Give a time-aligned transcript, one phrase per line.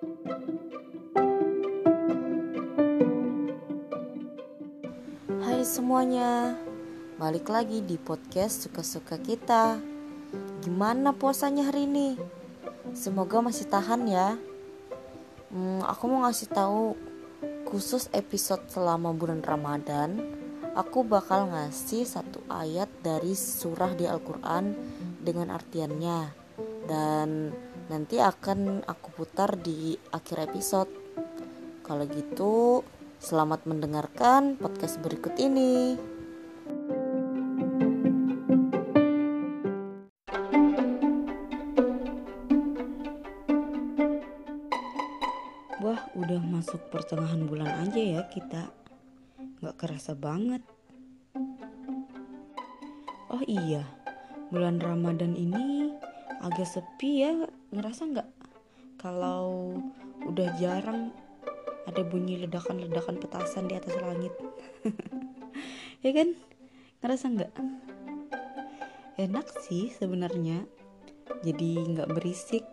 [0.00, 0.08] Hai
[5.60, 6.56] semuanya,
[7.20, 9.76] balik lagi di podcast suka-suka kita.
[10.64, 12.16] Gimana puasanya hari ini?
[12.96, 14.40] Semoga masih tahan ya.
[15.52, 16.96] Hmm, aku mau ngasih tahu
[17.68, 20.16] khusus episode selama bulan Ramadan,
[20.72, 24.72] aku bakal ngasih satu ayat dari surah di Al-Quran
[25.20, 26.32] dengan artiannya
[26.88, 27.52] dan
[27.90, 30.90] nanti akan aku putar di akhir episode.
[31.82, 32.86] Kalau gitu,
[33.20, 36.00] Selamat mendengarkan podcast berikut ini.
[45.84, 48.72] Wah, udah masuk pertengahan bulan aja ya kita.
[49.60, 50.64] Gak kerasa banget.
[53.28, 53.84] Oh iya,
[54.48, 55.89] bulan Ramadan ini
[56.40, 57.32] agak sepi ya.
[57.70, 58.28] Ngerasa nggak?
[59.00, 59.76] Kalau
[60.24, 61.12] udah jarang
[61.88, 64.32] ada bunyi ledakan-ledakan petasan di atas langit.
[66.00, 66.32] Ya kan?
[67.04, 67.52] Ngerasa nggak?
[69.20, 70.64] Enak sih sebenarnya.
[71.44, 72.64] Jadi nggak berisik.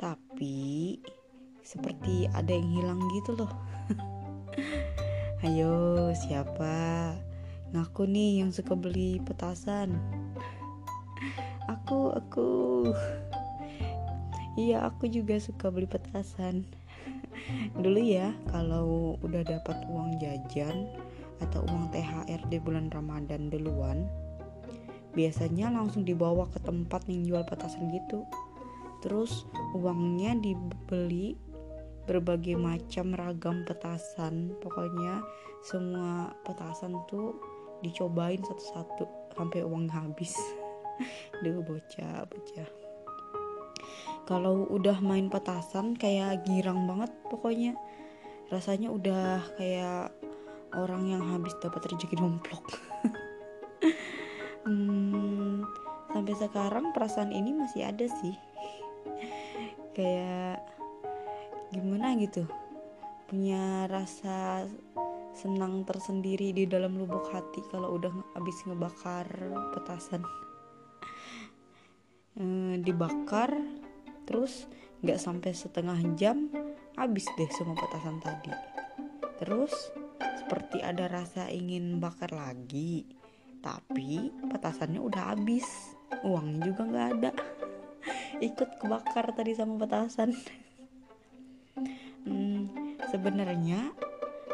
[0.00, 0.96] Tapi
[1.60, 3.52] seperti ada yang hilang gitu loh.
[5.44, 7.12] Ayo siapa?
[7.76, 10.21] Ngaku nih yang suka beli petasan
[11.82, 12.50] aku aku.
[14.54, 16.62] Iya aku juga suka beli petasan.
[17.74, 20.86] Dulu ya kalau udah dapat uang jajan
[21.42, 24.06] atau uang THR di bulan Ramadan duluan
[25.12, 28.22] biasanya langsung dibawa ke tempat yang jual petasan gitu.
[29.02, 29.42] Terus
[29.74, 31.34] uangnya dibeli
[32.06, 34.54] berbagai macam ragam petasan.
[34.62, 35.18] Pokoknya
[35.66, 37.34] semua petasan tuh
[37.82, 40.30] dicobain satu-satu sampai uang habis
[41.42, 42.68] Duh bocah bocah.
[44.22, 47.74] Kalau udah main petasan kayak girang banget pokoknya.
[48.48, 50.14] Rasanya udah kayak
[50.76, 52.66] orang yang habis dapat rezeki domplok.
[54.62, 55.66] Hmm,
[56.14, 58.38] sampai sekarang perasaan ini masih ada sih.
[59.90, 60.62] Kayak
[61.74, 62.46] gimana gitu?
[63.26, 64.70] Punya rasa
[65.34, 69.26] senang tersendiri di dalam lubuk hati kalau udah habis ngebakar
[69.74, 70.22] petasan
[72.42, 72.46] e,
[72.82, 73.54] dibakar
[74.26, 74.66] terus
[75.02, 76.50] nggak sampai setengah jam
[76.98, 78.52] habis deh semua petasan tadi.
[79.38, 79.72] Terus
[80.38, 83.06] seperti ada rasa ingin bakar lagi
[83.62, 85.94] tapi petasannya udah habis.
[86.26, 87.30] Uangnya juga nggak ada.
[88.50, 90.34] Ikut kebakar tadi sama petasan.
[92.22, 92.70] Hmm,
[93.10, 93.90] sebenarnya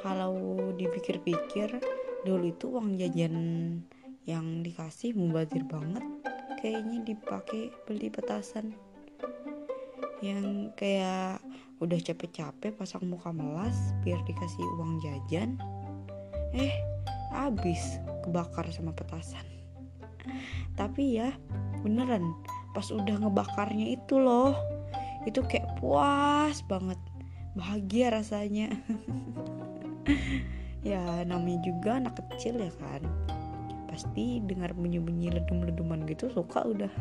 [0.00, 1.80] kalau dipikir-pikir
[2.24, 3.36] dulu itu uang jajan
[4.24, 6.04] yang dikasih mubazir banget
[6.60, 8.76] kayaknya dipakai beli petasan.
[10.20, 11.40] Yang kayak
[11.80, 15.56] udah capek-capek pasang muka melas biar dikasih uang jajan.
[16.52, 16.72] Eh
[17.32, 19.44] habis kebakar sama petasan.
[20.76, 21.32] Tapi ya
[21.80, 22.36] beneran
[22.76, 24.54] pas udah ngebakarnya itu loh
[25.24, 27.00] itu kayak puas banget
[27.56, 28.68] bahagia rasanya.
[30.80, 30.96] Ya
[31.28, 33.04] namanya juga anak kecil ya kan
[33.90, 36.92] pasti dengar bunyi-bunyi ledum-leduman gitu suka udah.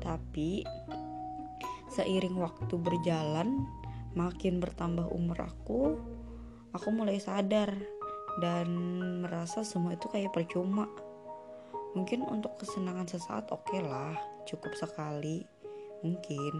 [0.00, 0.64] Tapi
[1.92, 3.68] seiring waktu berjalan
[4.16, 6.00] makin bertambah umur aku
[6.72, 7.74] aku mulai sadar
[8.38, 8.68] dan
[9.26, 10.86] merasa semua itu kayak percuma.
[11.98, 14.14] Mungkin untuk kesenangan sesaat oke okay lah
[14.46, 15.42] cukup sekali.
[16.00, 16.54] Mungkin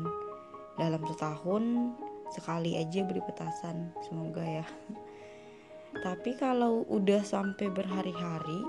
[0.76, 1.94] dalam setahun
[2.34, 4.66] sekali aja beli petasan semoga ya.
[6.06, 8.62] Tapi kalau udah sampai berhari-hari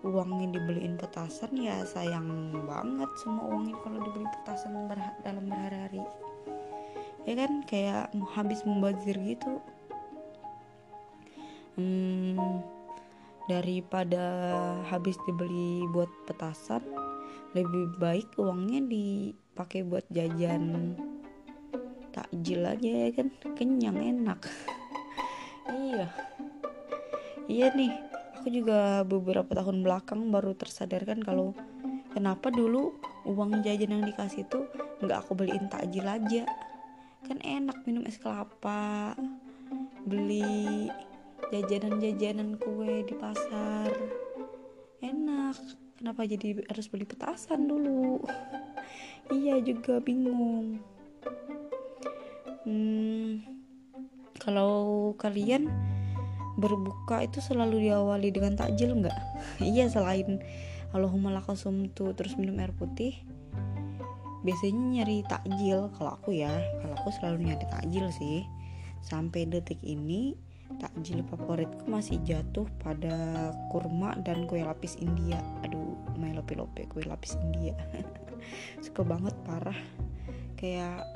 [0.00, 6.00] uangnya dibeliin petasan ya sayang banget semua uangnya kalau dibeli petasan berha dalam berhari-hari.
[7.28, 9.60] Ya kan kayak habis membazir gitu.
[11.76, 12.64] Hmm,
[13.44, 14.24] daripada
[14.88, 16.80] habis dibeli buat petasan
[17.52, 20.96] lebih baik uangnya dipakai buat jajan
[22.16, 23.28] takjil aja ya kan.
[23.56, 24.40] Kenyang enak.
[25.70, 26.10] Iya.
[27.46, 28.09] Iya nih
[28.40, 31.52] aku juga beberapa tahun belakang baru tersadarkan kalau
[32.16, 32.96] kenapa dulu
[33.28, 34.64] uang jajan yang dikasih tuh
[35.04, 36.48] nggak aku beliin takjil aja.
[37.28, 39.12] Kan enak minum es kelapa
[40.08, 40.88] beli
[41.52, 43.92] jajanan-jajanan kue di pasar.
[45.04, 45.60] Enak.
[46.00, 48.24] Kenapa jadi harus beli petasan dulu?
[49.30, 50.82] Iya juga bingung.
[52.66, 53.46] Hmm,
[54.42, 55.70] kalau kalian
[56.60, 59.16] berbuka itu selalu diawali dengan takjil enggak?
[59.64, 60.44] iya selain
[60.92, 63.16] Allahumma lakasum tuh terus minum air putih
[64.44, 65.88] biasanya nyari takjil.
[65.96, 66.50] Kalau aku ya
[66.84, 68.44] kalau aku selalu nyari takjil sih.
[69.00, 70.36] Sampai detik ini
[70.76, 75.40] takjil favoritku masih jatuh pada kurma dan kue lapis India.
[75.64, 77.72] Aduh melopi lope kue lapis India.
[78.84, 79.76] Suka banget parah.
[80.60, 81.08] Kayak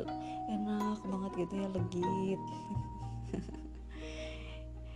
[0.49, 2.41] enak banget gitu ya legit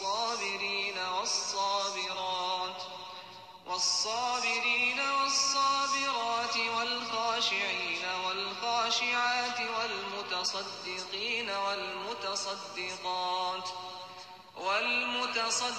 [0.00, 2.82] والصابرين والصابرات
[3.66, 12.88] والصابرين والصابرات والخاشعين والخاشعات والمتصدقين والمتصدقات
[14.56, 15.78] والمتصدقين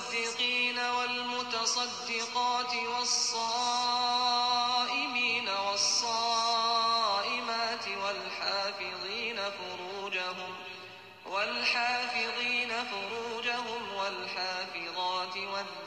[0.80, 3.81] والمتصدقات والصائمين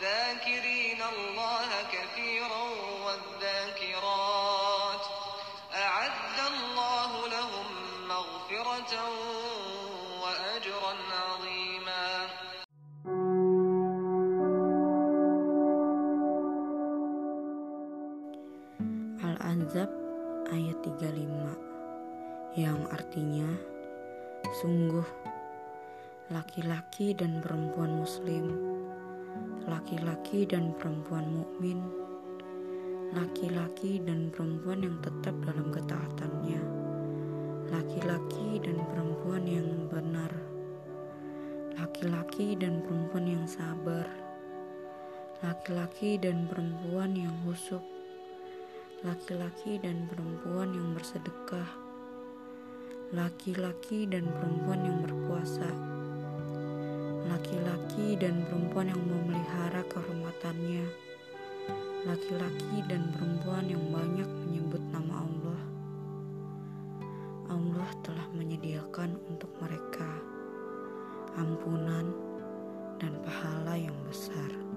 [0.04, 2.64] والذاكرين الله كثيرا
[3.06, 5.04] والذاكرات
[5.76, 7.68] أعد الله لهم
[8.08, 8.94] مغفرة
[10.24, 12.12] وأجرا عظيما
[19.20, 19.92] Al-Anzab
[20.52, 23.48] ayat 35 yang artinya
[24.60, 25.08] sungguh
[26.32, 28.73] laki-laki dan perempuan muslim
[29.95, 31.79] laki-laki dan perempuan mukmin
[33.15, 36.59] laki-laki dan perempuan yang tetap dalam ketaatannya
[37.71, 40.35] laki-laki dan perempuan yang benar
[41.79, 44.11] laki-laki dan perempuan yang sabar
[45.47, 47.87] laki-laki dan perempuan yang husuk
[49.07, 51.69] laki-laki dan perempuan yang bersedekah,
[53.13, 55.94] laki-laki dan perempuan yang berpuasa,
[57.25, 60.85] laki-laki dan perempuan yang memelihara kehormatannya,
[62.05, 65.63] laki-laki dan perempuan yang banyak menyebut nama Allah.
[67.49, 70.09] Allah telah menyediakan untuk mereka
[71.41, 72.13] ampunan
[73.01, 74.74] dan pahala yang besar.